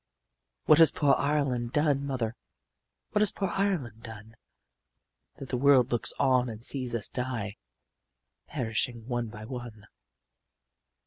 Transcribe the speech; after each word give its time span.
"'What 0.65 0.79
has 0.79 0.89
poor 0.89 1.13
Ireland 1.15 1.73
done, 1.73 2.03
mother, 2.07 2.35
What 3.11 3.21
has 3.21 3.31
poor 3.31 3.49
Ireland 3.49 4.01
done, 4.01 4.35
That 5.35 5.49
the 5.49 5.57
world 5.59 5.91
looks 5.91 6.11
on 6.17 6.49
and 6.49 6.65
sees 6.65 6.95
us 6.95 7.07
die, 7.07 7.57
Perishing 8.47 9.07
one 9.07 9.27
by 9.27 9.45
one? 9.45 9.85